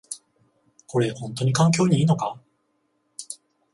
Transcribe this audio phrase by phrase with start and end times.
[0.87, 2.41] これ、ほんとに環境にいいのか？